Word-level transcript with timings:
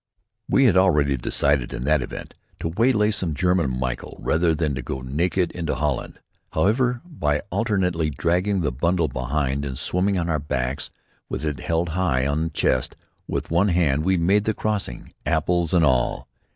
We 0.49 0.65
had 0.65 0.75
already 0.75 1.15
decided 1.15 1.71
in 1.71 1.83
that 1.83 2.01
event 2.01 2.33
to 2.59 2.69
waylay 2.69 3.11
some 3.11 3.35
German 3.35 3.79
Michel 3.79 4.17
rather 4.17 4.55
than 4.55 4.73
to 4.73 4.81
go 4.81 5.01
naked 5.01 5.51
into 5.51 5.75
Holland. 5.75 6.19
However, 6.53 7.01
by 7.05 7.43
alternately 7.51 8.09
dragging 8.09 8.61
the 8.61 8.71
bundle 8.71 9.07
behind 9.07 9.63
and 9.63 9.77
swimming 9.77 10.17
on 10.17 10.27
our 10.27 10.39
backs 10.39 10.89
with 11.29 11.45
it 11.45 11.59
held 11.59 11.89
high 11.89 12.25
on 12.25 12.41
the 12.45 12.49
chest 12.49 12.95
with 13.27 13.51
one 13.51 13.67
hand, 13.67 14.03
we 14.03 14.17
made 14.17 14.45
the 14.45 14.55
crossing, 14.55 15.13
apples 15.27 15.71
and 15.71 15.85
all. 15.85 16.27